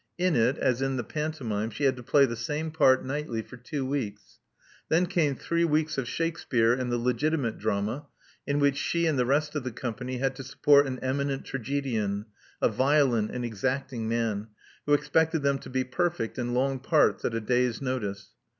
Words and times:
In 0.17 0.35
it, 0.35 0.57
as 0.57 0.81
in 0.81 0.95
the 0.97 1.03
pantomime, 1.03 1.69
she 1.69 1.83
had 1.83 1.95
to 1.95 2.01
play 2.01 2.25
the 2.25 2.35
same 2.35 2.71
part 2.71 3.05
nightly 3.05 3.43
for 3.43 3.55
two 3.55 3.85
weeks. 3.85 4.39
Then 4.89 5.05
came 5.05 5.35
three 5.35 5.63
weeks 5.63 5.95
of 5.99 6.07
Shakspere 6.07 6.73
and 6.73 6.91
the 6.91 6.97
legitimate 6.97 7.59
drama, 7.59 8.07
in 8.47 8.57
which 8.57 8.77
she 8.77 9.05
and 9.05 9.19
the 9.19 9.27
rest 9.27 9.53
of 9.53 9.63
the 9.63 9.69
company 9.71 10.17
had 10.17 10.35
to 10.37 10.43
support 10.43 10.87
an 10.87 10.97
eminent 11.03 11.45
tragedian, 11.45 12.25
a 12.63 12.69
violent 12.69 13.29
and 13.29 13.45
exacting 13.45 14.09
man, 14.09 14.47
who 14.87 14.93
expected 14.93 15.43
them 15.43 15.59
to 15.59 15.69
be 15.69 15.83
perfect 15.83 16.39
in 16.39 16.55
long 16.55 16.79
parts 16.79 17.23
at 17.23 17.35
a 17.35 17.39
day's 17.39 17.79
notice. 17.79 18.29